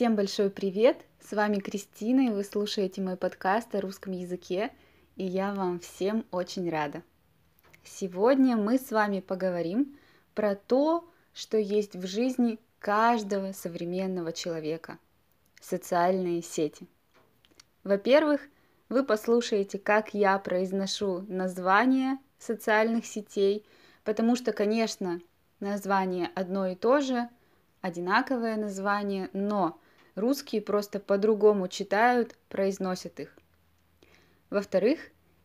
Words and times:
Всем 0.00 0.16
большой 0.16 0.48
привет! 0.48 1.04
С 1.20 1.32
вами 1.32 1.58
Кристина, 1.58 2.28
и 2.28 2.30
вы 2.30 2.42
слушаете 2.42 3.02
мой 3.02 3.18
подкаст 3.18 3.74
о 3.74 3.82
русском 3.82 4.14
языке, 4.14 4.70
и 5.16 5.26
я 5.26 5.52
вам 5.52 5.78
всем 5.78 6.24
очень 6.30 6.70
рада. 6.70 7.02
Сегодня 7.84 8.56
мы 8.56 8.78
с 8.78 8.92
вами 8.92 9.20
поговорим 9.20 9.98
про 10.34 10.54
то, 10.54 11.06
что 11.34 11.58
есть 11.58 11.96
в 11.96 12.06
жизни 12.06 12.58
каждого 12.78 13.52
современного 13.52 14.32
человека– 14.32 14.98
социальные 15.60 16.40
сети. 16.40 16.86
Во-первых, 17.84 18.40
вы 18.88 19.04
послушаете, 19.04 19.78
как 19.78 20.14
я 20.14 20.38
произношу 20.38 21.26
название 21.28 22.16
социальных 22.38 23.04
сетей, 23.04 23.66
потому 24.04 24.34
что, 24.34 24.54
конечно, 24.54 25.20
название 25.60 26.30
одно 26.34 26.68
и 26.68 26.74
то 26.74 27.02
же, 27.02 27.28
одинаковое 27.82 28.56
название, 28.56 29.28
но 29.34 29.78
русские 30.14 30.62
просто 30.62 31.00
по-другому 31.00 31.68
читают, 31.68 32.36
произносят 32.48 33.20
их. 33.20 33.36
Во-вторых, 34.50 34.98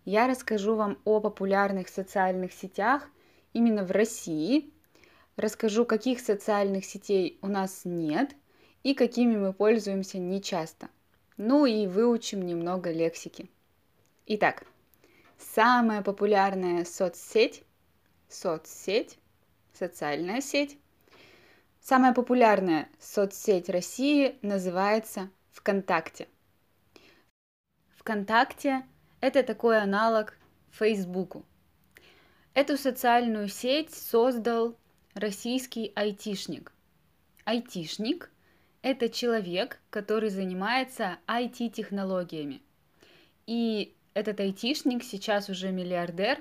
я 0.05 0.27
расскажу 0.27 0.75
вам 0.75 0.99
о 1.03 1.19
популярных 1.19 1.89
социальных 1.89 2.53
сетях 2.53 3.07
именно 3.53 3.83
в 3.83 3.91
России, 3.91 4.71
расскажу, 5.35 5.85
каких 5.85 6.19
социальных 6.19 6.85
сетей 6.85 7.39
у 7.41 7.47
нас 7.47 7.81
нет 7.85 8.35
и 8.83 8.93
какими 8.93 9.35
мы 9.35 9.53
пользуемся 9.53 10.19
нечасто. 10.19 10.89
Ну 11.37 11.65
и 11.65 11.87
выучим 11.87 12.45
немного 12.45 12.91
лексики. 12.91 13.49
Итак, 14.27 14.63
самая 15.37 16.01
популярная 16.01 16.85
соцсеть, 16.85 17.63
соцсеть, 18.29 19.17
социальная 19.73 20.41
сеть, 20.41 20.77
самая 21.85 22.13
популярная 22.13 22.89
соцсеть 22.99 23.69
России 23.69 24.39
называется 24.41 25.29
ВКонтакте. 25.51 26.27
ВКонтакте– 27.97 28.83
это 29.21 29.43
такой 29.43 29.79
аналог 29.79 30.35
Фейсбуку. 30.71 31.45
Эту 32.55 32.75
социальную 32.77 33.49
сеть 33.49 33.93
создал 33.93 34.75
российский 35.13 35.91
айтишник. 35.95 36.73
Айтишник– 37.43 38.31
это 38.81 39.07
человек, 39.07 39.79
который 39.91 40.29
занимается 40.29 41.19
IT-технологиями. 41.27 42.63
И 43.45 43.95
этот 44.15 44.39
айтишник 44.39 45.03
сейчас 45.03 45.49
уже 45.49 45.71
миллиардер, 45.71 46.39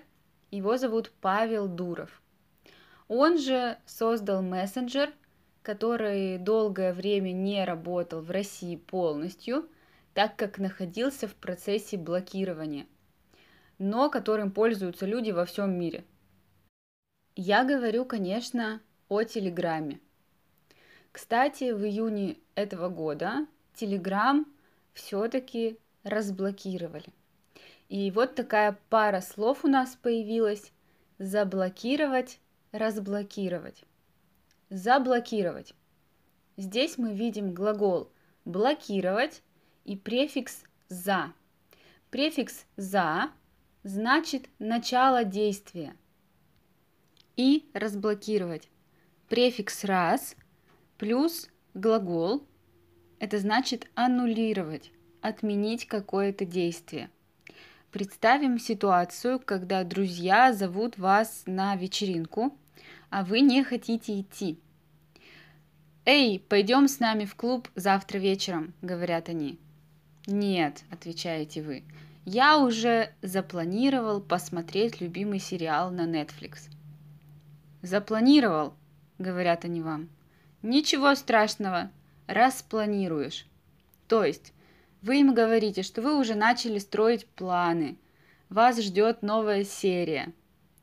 его 0.50 0.78
зовут 0.78 1.12
Павел 1.20 1.68
Дуров. 1.68 2.22
Он 3.08 3.36
же 3.36 3.76
создал 3.84 4.40
мессенджер, 4.40 5.12
который 5.64 6.38
долгое 6.38 6.92
время 6.92 7.32
не 7.32 7.64
работал 7.64 8.20
в 8.20 8.30
России 8.30 8.76
полностью, 8.76 9.68
так 10.12 10.36
как 10.36 10.58
находился 10.58 11.26
в 11.26 11.34
процессе 11.34 11.96
блокирования, 11.96 12.86
но 13.78 14.08
которым 14.08 14.52
пользуются 14.52 15.06
люди 15.06 15.32
во 15.32 15.44
всем 15.44 15.76
мире– 15.76 16.04
я 17.36 17.64
говорю, 17.64 18.04
конечно, 18.04 18.80
о 19.08 19.24
Телеграме. 19.24 19.98
Кстати, 21.10 21.72
в 21.72 21.84
июне 21.84 22.36
этого 22.54 22.88
года 22.88 23.48
Телеграм 23.74 24.46
все-таки 24.92 25.76
разблокировали. 26.04 27.08
И 27.88 28.12
вот 28.12 28.36
такая 28.36 28.78
пара 28.88 29.20
слов 29.20 29.64
у 29.64 29.68
нас 29.68 29.96
появилась. 30.00 30.70
Заблокировать, 31.18 32.38
разблокировать. 32.70 33.82
Заблокировать. 34.70 35.74
Здесь 36.56 36.98
мы 36.98 37.14
видим 37.14 37.54
глагол 37.54 38.10
блокировать 38.44 39.42
и 39.84 39.96
префикс 39.96 40.64
за. 40.88 41.32
Префикс 42.10 42.64
за 42.76 43.30
значит 43.82 44.48
начало 44.58 45.24
действия– 45.24 45.96
и 47.36 47.68
разблокировать. 47.74 48.68
Префикс 49.28 49.84
раз 49.84 50.36
плюс 50.98 51.48
глагол– 51.74 52.46
это 53.18 53.38
значит 53.38 53.88
аннулировать, 53.94 54.92
отменить 55.20 55.86
какое-то 55.86 56.44
действие. 56.44 57.10
Представим 57.90 58.58
ситуацию, 58.58 59.40
когда 59.40 59.84
друзья 59.84 60.52
зовут 60.52 60.98
вас 60.98 61.44
на 61.46 61.76
вечеринку, 61.76 62.56
а 63.14 63.22
вы 63.22 63.42
не 63.42 63.62
хотите 63.62 64.20
идти. 64.20 64.58
«Эй, 66.04 66.40
пойдем 66.40 66.88
с 66.88 66.98
нами 66.98 67.26
в 67.26 67.36
клуб 67.36 67.68
завтра 67.76 68.18
вечером»,— 68.18 68.74
говорят 68.82 69.28
они. 69.28 69.56
«Нет»,— 70.26 70.82
отвечаете 70.90 71.62
вы,— 71.62 71.84
«я 72.24 72.58
уже 72.58 73.14
запланировал 73.22 74.20
посмотреть 74.20 75.00
любимый 75.00 75.38
сериал 75.38 75.92
на 75.92 76.08
Netflix». 76.08 76.68
Запланировал, 77.82 78.74
говорят 79.18 79.64
они 79.64 79.80
вам. 79.80 80.08
Ничего 80.62 81.14
страшного, 81.14 81.92
распланируешь. 82.26 83.46
То 84.08 84.24
есть 84.24 84.52
вы 85.02 85.20
им 85.20 85.34
говорите, 85.34 85.84
что 85.84 86.02
вы 86.02 86.18
уже 86.18 86.34
начали 86.34 86.80
строить 86.80 87.28
планы, 87.28 87.96
вас 88.48 88.80
ждет 88.82 89.22
новая 89.22 89.62
серия. 89.62 90.32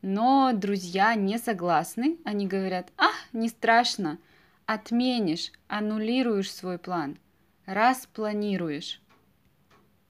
Но 0.01 0.51
друзья 0.53 1.13
не 1.13 1.37
согласны, 1.37 2.17
они 2.25 2.47
говорят, 2.47 2.91
ах, 2.97 3.15
не 3.33 3.49
страшно, 3.49 4.17
отменишь, 4.65 5.51
аннулируешь 5.67 6.51
свой 6.51 6.79
план, 6.79 7.19
распланируешь. 7.65 8.99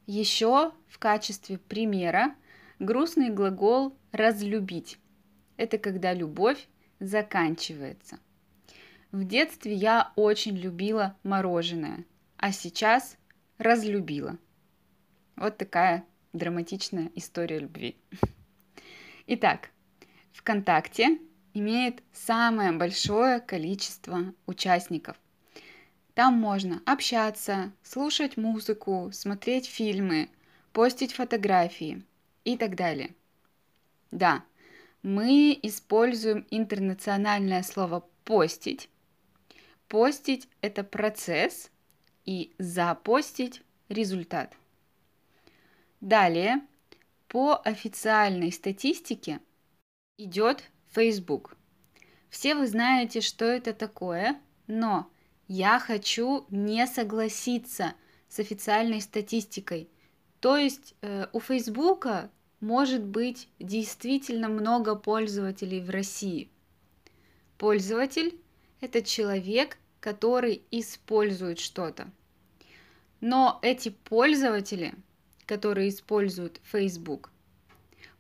Еще 0.08 0.72
в 0.88 0.98
качестве 0.98 1.58
примера 1.58 2.36
грустный 2.80 3.30
глагол 3.30 3.96
«разлюбить». 4.12 4.98
Это 5.58 5.78
когда 5.78 6.14
любовь 6.14 6.68
заканчивается. 7.00 8.20
В 9.12 9.26
детстве 9.26 9.74
я 9.74 10.14
очень 10.16 10.58
любила 10.58 11.18
мороженое, 11.24 12.06
а 12.38 12.54
сейчас 12.54 13.18
разлюбила. 13.58 14.38
Вот 15.36 15.58
такая 15.58 16.06
драматичная 16.32 17.12
история 17.16 17.60
любви. 17.60 17.98
Итак, 19.28 19.70
ВКонтакте 20.34 21.20
имеет 21.54 22.02
самое 22.14 22.72
большое 22.72 23.40
количество 23.40 24.34
участников. 24.46 25.18
Там 26.14 26.34
можно 26.34 26.82
общаться, 26.86 27.72
слушать 27.84 28.38
музыку, 28.38 29.10
смотреть 29.14 29.68
фильмы, 29.68 30.30
постить 30.74 31.14
фотографии 31.14 32.04
и 32.44 32.58
так 32.58 32.76
далее. 32.76 33.16
Да, 34.12 34.44
мы 35.04 35.58
используем 35.64 36.46
интернациональное 36.52 37.64
слово 37.64 38.06
постить. 38.24 38.90
Постить– 39.88 40.48
это 40.62 40.84
процесс, 40.84 41.72
и 42.26 42.54
запостить– 42.60 43.62
результат. 43.90 44.56
Далее, 46.02 46.62
по 47.28 47.60
официальной 47.64 48.52
статистике 48.52 49.40
идет 50.24 50.64
Facebook. 50.92 51.56
Все 52.30 52.56
вы 52.56 52.68
знаете, 52.68 53.22
что 53.22 53.46
это 53.46 53.74
такое, 53.74 54.40
но 54.68 55.10
я 55.48 55.80
хочу 55.80 56.46
не 56.50 56.88
согласиться 56.88 57.94
с 58.30 58.40
официальной 58.40 59.02
статистикой. 59.02 59.90
То 60.40 60.58
есть 60.58 60.96
э, 61.02 61.28
у 61.34 61.40
Фейсбука 61.40 62.32
может 62.62 63.04
быть 63.04 63.50
действительно 63.60 64.48
много 64.48 64.96
пользователей 64.96 65.82
в 65.82 65.90
России. 65.90 66.50
Пользователь– 67.58 68.40
это 68.82 69.02
человек, 69.02 69.78
который 70.00 70.64
использует 70.72 71.60
что-то. 71.60 72.10
Но 73.20 73.60
эти 73.62 73.90
пользователи, 73.90 74.96
которые 75.46 75.90
используют 75.90 76.60
Facebook, 76.64 77.32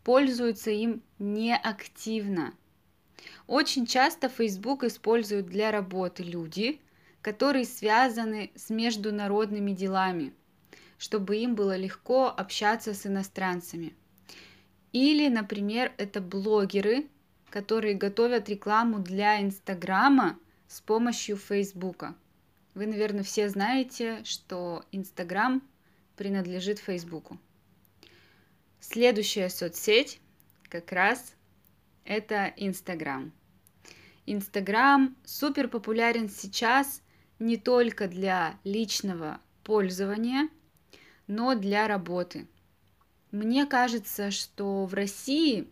пользуются 0.03 0.71
им 0.71 1.01
неактивно. 1.19 2.53
Очень 3.47 3.85
часто 3.85 4.29
Facebook 4.29 4.83
используют 4.83 5.47
для 5.47 5.71
работы 5.71 6.23
люди, 6.23 6.79
которые 7.21 7.65
связаны 7.65 8.51
с 8.55 8.69
международными 8.69 9.71
делами, 9.71 10.33
чтобы 10.97 11.37
им 11.37 11.55
было 11.55 11.75
легко 11.75 12.27
общаться 12.27 12.93
с 12.93 13.05
иностранцами– 13.05 13.93
или, 14.91 15.29
например, 15.29 15.93
это 15.97 16.19
блогеры, 16.19 17.07
которые 17.49 17.95
готовят 17.95 18.49
рекламу 18.49 18.99
для 18.99 19.41
Инстаграма 19.41 20.37
с 20.67 20.81
помощью 20.81 21.37
Фейсбука. 21.37 22.15
Вы, 22.73 22.87
наверное, 22.87 23.23
все 23.23 23.47
знаете, 23.47 24.21
что 24.25 24.83
Инстаграм 24.91 25.61
принадлежит 26.17 26.79
Фейсбуку. 26.79 27.39
Следующая 28.81 29.49
соцсеть 29.49 30.19
как 30.67 30.91
раз 30.91 31.35
это 32.03 32.51
Инстаграм. 32.57 33.31
Инстаграм 34.25 35.15
супер 35.23 35.67
популярен 35.67 36.29
сейчас 36.29 37.03
не 37.37 37.57
только 37.57 38.07
для 38.07 38.57
личного 38.63 39.39
пользования, 39.63 40.49
но 41.27 41.53
для 41.53 41.87
работы. 41.87 42.47
Мне 43.31 43.67
кажется, 43.67 44.31
что 44.31 44.85
в 44.85 44.95
России 44.95 45.67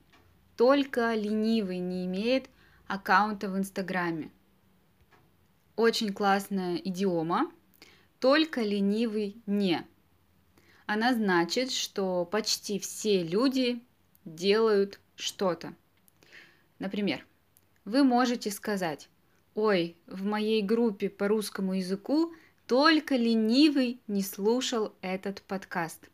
только 0.55 1.15
ленивый 1.15 1.79
не 1.79 2.05
имеет 2.05 2.47
аккаунта 2.85 3.49
в 3.49 3.57
Инстаграме. 3.57 4.29
Очень 5.75 6.13
классная 6.13 6.75
идиома, 6.75 7.51
только 8.19 8.61
ленивый 8.61 9.41
не. 9.47 9.83
Она 10.91 11.13
значит, 11.13 11.71
что 11.71 12.25
почти 12.25 12.79
все 12.79 13.21
люди 13.21 13.79
делают 14.25 14.99
что-то. 15.15 15.75
Например, 16.79 17.23
вы 17.85 18.03
можете 18.03 18.49
сказать, 18.49 19.07
ой, 19.53 19.95
в 20.07 20.25
моей 20.25 20.63
группе 20.63 21.07
по 21.11 21.27
русскому 21.27 21.75
языку 21.75 22.33
только 22.65 23.15
ленивый 23.17 23.99
не 24.07 24.23
слушал 24.23 24.95
этот 25.01 25.43
подкаст. 25.43 26.09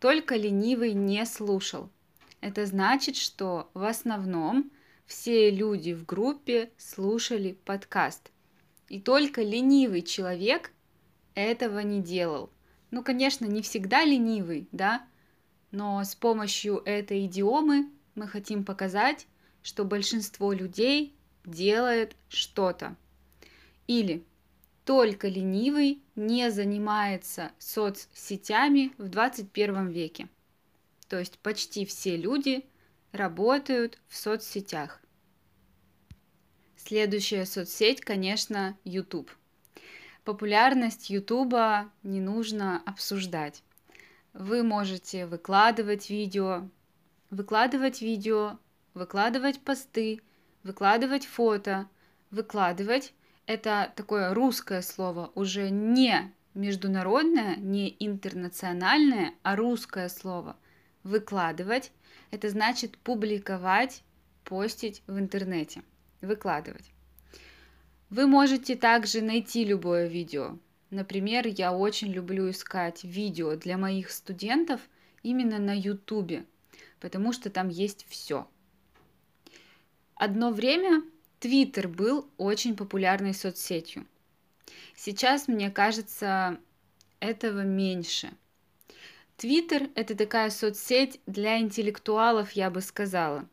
Только 0.00 0.36
ленивый 0.36 0.92
не 0.92 1.24
слушал. 1.24 1.88
Это 2.42 2.66
значит, 2.66 3.16
что 3.16 3.70
в 3.72 3.84
основном 3.84 4.70
все 5.06 5.50
люди 5.50 5.94
в 5.94 6.04
группе 6.04 6.70
слушали 6.76 7.56
подкаст. 7.64 8.32
И 8.90 9.00
только 9.00 9.40
ленивый 9.40 10.02
человек 10.02 10.72
этого 11.34 11.78
не 11.78 12.02
делал. 12.02 12.50
Ну, 12.92 13.02
конечно, 13.02 13.46
не 13.46 13.62
всегда 13.62 14.04
ленивый, 14.04 14.68
да, 14.70 15.04
но 15.70 16.04
с 16.04 16.14
помощью 16.14 16.82
этой 16.84 17.24
идиомы 17.24 17.90
мы 18.14 18.28
хотим 18.28 18.64
показать, 18.64 19.26
что 19.62 19.84
большинство 19.86 20.52
людей 20.52 21.16
делает 21.46 22.14
что-то. 22.28 22.94
Или 23.86 24.22
только 24.84 25.28
ленивый 25.28 26.02
не 26.16 26.50
занимается 26.50 27.52
соцсетями 27.58 28.92
в 28.98 29.08
21 29.08 29.88
веке. 29.88 30.28
То 31.08 31.18
есть 31.18 31.38
почти 31.38 31.86
все 31.86 32.18
люди 32.18 32.62
работают 33.12 33.98
в 34.08 34.18
соцсетях. 34.18 35.00
Следующая 36.76 37.46
соцсеть, 37.46 38.02
конечно, 38.02 38.76
YouTube. 38.84 39.30
Популярность 40.24 41.10
YouTube 41.10 41.54
не 42.02 42.20
нужно 42.20 42.80
обсуждать. 42.86 43.62
Вы 44.32 44.62
можете 44.62 45.26
выкладывать 45.26 46.10
видео, 46.10 46.68
выкладывать 47.30 48.00
видео, 48.00 48.58
выкладывать 48.94 49.60
посты, 49.60 50.20
выкладывать 50.62 51.26
фото, 51.26 51.88
выкладывать 52.30 53.14
это 53.46 53.92
такое 53.96 54.32
русское 54.32 54.80
слово, 54.82 55.32
уже 55.34 55.70
не 55.70 56.32
международное, 56.54 57.56
не 57.56 57.94
интернациональное, 57.98 59.34
а 59.42 59.56
русское 59.56 60.08
слово. 60.08 60.56
Выкладывать– 61.02 61.90
это 62.30 62.48
значит 62.48 62.96
публиковать, 62.98 64.04
постить 64.44 65.02
в 65.08 65.18
интернете, 65.18 65.82
выкладывать. 66.20 66.92
Вы 68.12 68.26
можете 68.26 68.76
также 68.76 69.22
найти 69.22 69.64
любое 69.64 70.06
видео. 70.06 70.58
Например, 70.90 71.46
я 71.46 71.72
очень 71.72 72.12
люблю 72.12 72.50
искать 72.50 73.04
видео 73.04 73.56
для 73.56 73.78
моих 73.78 74.10
студентов 74.10 74.82
именно 75.22 75.58
на 75.58 75.74
YouTube, 75.74 76.44
потому 77.00 77.32
что 77.32 77.48
там 77.48 77.70
есть 77.70 78.04
все. 78.06 78.46
Одно 80.14 80.50
время 80.50 81.02
Твиттер 81.40 81.88
был 81.88 82.28
очень 82.36 82.76
популярной 82.76 83.32
соцсетью. 83.32 84.06
Сейчас, 84.94 85.48
мне 85.48 85.70
кажется, 85.70 86.58
этого 87.18 87.62
меньше. 87.62 88.30
Твиттер– 89.38 89.88
это 89.94 90.14
такая 90.14 90.50
соцсеть 90.50 91.18
для 91.24 91.58
интеллектуалов, 91.60 92.52
я 92.52 92.68
бы 92.68 92.82
сказала. 92.82 93.48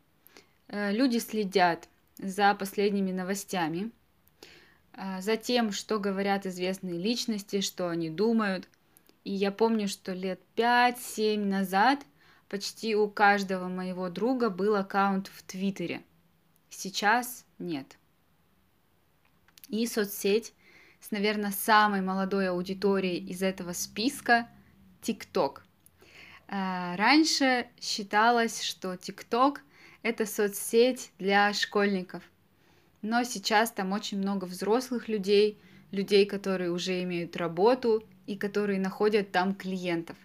Э, 0.68 0.92
люди 0.92 1.16
следят 1.16 1.88
за 2.18 2.54
последними 2.54 3.10
новостями, 3.10 3.90
за 5.20 5.36
тем, 5.36 5.72
что 5.72 5.98
говорят 5.98 6.46
известные 6.46 6.98
личности, 6.98 7.60
что 7.60 7.88
они 7.88 8.10
думают. 8.10 8.68
И 9.24 9.32
я 9.32 9.50
помню, 9.52 9.88
что 9.88 10.12
лет 10.12 10.40
5-7 10.56 11.38
назад 11.44 12.00
почти 12.48 12.96
у 12.96 13.08
каждого 13.08 13.68
моего 13.68 14.08
друга 14.08 14.50
был 14.50 14.76
аккаунт 14.76 15.28
в 15.28 15.42
Твиттере. 15.42 16.02
Сейчас 16.68 17.44
нет. 17.58 17.96
И 19.68 19.86
соцсеть 19.86 20.52
с, 21.00 21.10
наверное, 21.10 21.52
самой 21.52 22.00
молодой 22.00 22.48
аудиторией 22.48 23.24
из 23.24 23.42
этого 23.42 23.72
списка– 23.72 24.48
TikTok. 25.02 25.60
А, 26.48 26.96
раньше 26.96 27.68
считалось, 27.80 28.62
что 28.62 28.94
TikTok– 28.94 29.58
это 30.02 30.26
соцсеть 30.26 31.12
для 31.18 31.52
школьников. 31.52 32.22
Но 33.02 33.22
сейчас 33.24 33.70
там 33.70 33.92
очень 33.92 34.18
много 34.18 34.44
взрослых 34.44 35.08
людей, 35.08 35.58
людей, 35.90 36.26
которые 36.26 36.70
уже 36.70 37.02
имеют 37.02 37.36
работу 37.36 38.04
и 38.26 38.36
которые 38.36 38.78
находят 38.78 39.32
там 39.32 39.54
клиентов. 39.54 40.16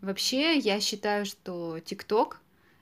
Вообще, 0.00 0.58
я 0.58 0.80
считаю, 0.80 1.24
что 1.24 1.78
TikTok 1.78 2.36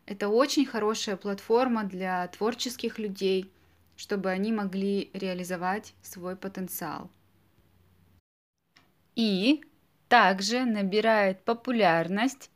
это 0.06 0.28
очень 0.28 0.66
хорошая 0.66 1.16
платформа 1.16 1.84
для 1.84 2.26
творческих 2.28 2.98
людей, 2.98 3.52
чтобы 3.96 4.30
они 4.30 4.50
могли 4.50 5.10
реализовать 5.12 5.94
свой 6.02 6.34
потенциал. 6.34 7.10
И 9.14 9.62
также 10.08 10.64
набирает 10.64 11.44
популярность, 11.44 12.50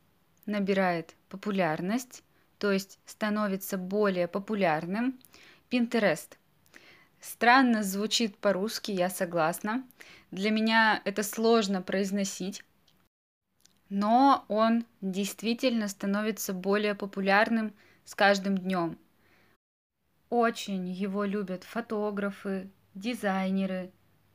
набирает 0.45 1.15
популярность, 1.29 2.23
то 2.57 2.71
есть 2.71 2.99
становится 3.05 3.77
более 3.77 4.27
популярным 4.27 5.19
Pinterest. 5.75 6.37
Странно 7.19 7.83
звучит 7.83 8.37
по-русски, 8.37 8.91
я 8.91 9.09
согласна. 9.09 9.83
Для 10.31 10.49
меня 10.49 11.01
это 11.03 11.21
сложно 11.21 11.81
произносить, 11.81 12.63
но 13.89 14.45
он 14.47 14.85
действительно 15.01 15.89
становится 15.89 16.53
более 16.53 16.95
популярным 16.95 17.73
с 18.05 18.15
каждым 18.15 18.57
днем. 18.57 18.97
Очень 20.29 20.87
его 20.87 21.25
любят 21.25 21.65
фотографы, 21.65 22.69
дизайнеры, 22.93 23.91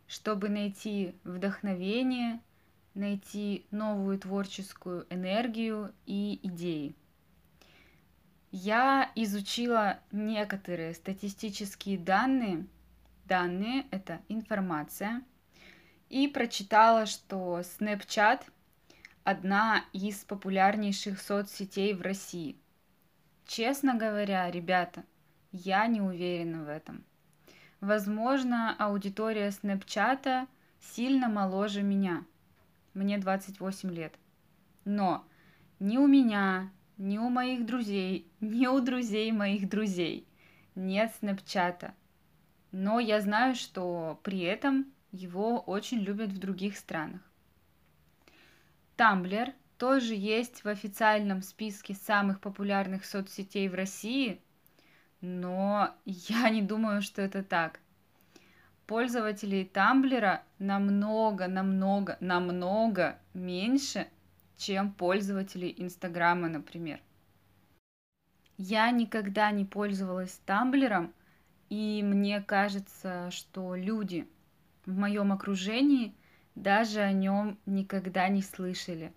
чтобы 0.06 0.50
найти 0.50 1.14
вдохновение, 1.24 2.40
найти 2.92 3.64
новую 3.70 4.18
творческую 4.18 5.06
энергию 5.08 5.94
и 6.04 6.38
идеи. 6.42 6.94
Я 8.50 9.12
изучила 9.14 10.00
некоторые 10.10 10.94
статистические 10.94 11.98
данные. 11.98 12.66
Данные– 13.26 13.86
это 13.92 14.20
информация. 14.28 15.22
И 16.08 16.26
прочитала, 16.26 17.06
что 17.06 17.60
Snapchat– 17.60 18.42
одна 19.24 19.84
из 19.92 20.24
популярнейших 20.24 21.20
соцсетей 21.20 21.94
в 21.94 22.02
России. 22.02 22.56
Честно 23.46 23.94
говоря, 23.94 24.50
ребята, 24.50 25.04
я 25.52 25.86
не 25.86 26.00
уверена 26.00 26.64
в 26.64 26.68
этом. 26.68 27.04
Возможно, 27.80 28.74
аудитория 28.78 29.50
Снэпчата 29.50 30.46
сильно 30.80 31.28
моложе 31.28 31.82
меня. 31.82 32.24
Мне 32.94 33.18
28 33.18 33.90
лет. 33.90 34.14
Но 34.84 35.24
ни 35.78 35.96
у 35.96 36.06
меня, 36.06 36.70
ни 37.00 37.16
у 37.16 37.30
моих 37.30 37.64
друзей, 37.64 38.30
ни 38.40 38.66
у 38.66 38.78
друзей 38.80 39.32
моих 39.32 39.70
друзей 39.70 40.28
нет 40.74 41.10
Снэпчата. 41.18 41.94
Но 42.72 43.00
я 43.00 43.22
знаю, 43.22 43.54
что 43.54 44.20
при 44.22 44.40
этом 44.40 44.92
его 45.10 45.60
очень 45.60 46.00
любят 46.00 46.28
в 46.28 46.38
других 46.38 46.76
странах. 46.76 47.22
Тамблер 48.96 49.54
тоже 49.78 50.14
есть 50.14 50.62
в 50.62 50.68
официальном 50.68 51.40
списке 51.40 51.94
самых 51.94 52.38
популярных 52.38 53.06
соцсетей 53.06 53.70
в 53.70 53.74
России, 53.74 54.38
но 55.22 55.94
я 56.04 56.50
не 56.50 56.60
думаю, 56.60 57.00
что 57.00 57.22
это 57.22 57.42
так. 57.42 57.80
Пользователей 58.86 59.64
Тамблера 59.64 60.42
намного, 60.58 61.48
намного, 61.48 62.18
намного 62.20 63.18
меньше, 63.32 64.06
чем 64.60 64.92
пользователей 64.92 65.74
Инстаграма, 65.78 66.48
например. 66.48 67.00
Я 68.58 68.90
никогда 68.90 69.50
не 69.50 69.64
пользовалась 69.64 70.38
Тамблером, 70.44 71.14
и 71.70 72.02
мне 72.04 72.42
кажется, 72.42 73.30
что 73.30 73.74
люди 73.74 74.28
в 74.84 74.94
моем 74.94 75.32
окружении 75.32 76.14
даже 76.54 77.00
о 77.00 77.12
нем 77.12 77.58
никогда 77.64 78.28
не 78.28 78.42
слышали. 78.42 79.14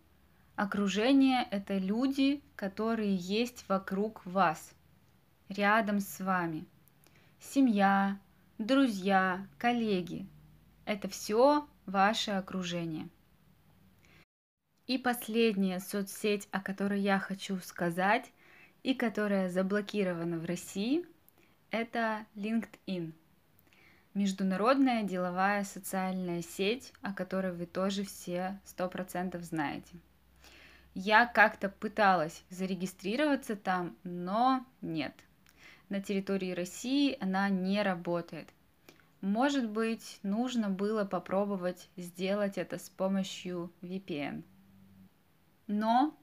Окружение– 0.56 1.46
это 1.52 1.78
люди, 1.78 2.42
которые 2.56 3.16
есть 3.16 3.66
вокруг 3.68 4.26
вас, 4.26 4.74
рядом 5.50 6.00
с 6.00 6.22
вами. 6.22 6.66
Семья, 7.42 8.18
друзья, 8.60 9.46
коллеги. 9.58 10.26
Это 10.86 11.10
все 11.10 11.68
ваше 11.86 12.32
окружение. 12.32 13.10
И 14.86 14.98
последняя 14.98 15.80
соцсеть, 15.80 16.50
о 16.52 16.60
которой 16.60 17.00
я 17.00 17.18
хочу 17.18 17.58
сказать 17.60 18.30
и 18.84 18.94
которая 18.94 19.48
заблокирована 19.48 20.38
в 20.38 20.46
России, 20.46 21.06
это 21.72 22.25
LinkedIn. 22.36 23.13
Международная 24.13 25.04
деловая 25.04 25.63
социальная 25.63 26.42
сеть, 26.42 26.92
о 27.02 27.13
которой 27.13 27.54
вы 27.54 27.66
тоже 27.66 28.04
все 28.04 28.60
сто 28.66 28.90
процентов 28.90 29.44
знаете. 29.44 29.96
Я 30.94 31.28
как-то 31.28 31.70
пыталась 31.70 32.44
зарегистрироваться 32.50 33.56
там, 33.56 33.96
но 34.04 34.66
нет. 34.82 35.16
На 35.88 36.02
территории 36.02 36.52
России 36.52 37.18
она 37.22 37.48
не 37.48 37.82
работает. 37.82 38.50
Может 39.22 39.70
быть, 39.70 40.20
нужно 40.24 40.70
было 40.70 41.06
попробовать 41.06 41.88
сделать 41.96 42.58
это 42.58 42.78
с 42.78 42.90
помощью 42.90 43.72
VPN. 43.82 44.44
Но, 45.67 46.15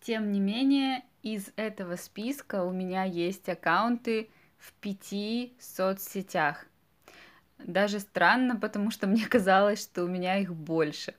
тем 0.00 0.32
не 0.32 0.40
менее, 0.40 1.04
из 1.22 1.52
этого 1.56 1.96
списка 1.96 2.64
у 2.64 2.72
меня 2.72 3.04
есть 3.04 3.48
аккаунты 3.48 4.30
в 4.58 4.72
пяти 4.74 5.56
соцсетях. 5.60 6.66
Даже 7.58 8.00
странно, 8.00 8.56
потому 8.56 8.90
что 8.90 9.06
мне 9.06 9.26
казалось, 9.26 9.82
что 9.82 10.04
у 10.04 10.08
меня 10.08 10.38
их 10.38 10.54
больше. 10.54 11.14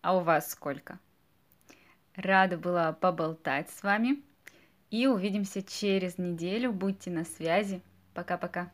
А 0.00 0.16
у 0.16 0.20
вас 0.20 0.50
сколько? 0.50 0.98
Рада 2.14 2.56
была 2.56 2.92
поболтать 2.92 3.70
с 3.70 3.82
вами. 3.82 4.22
И 4.90 5.06
увидимся 5.06 5.62
через 5.62 6.16
неделю. 6.16 6.72
Будьте 6.72 7.10
на 7.10 7.24
связи. 7.24 7.82
Пока-пока. 8.14 8.70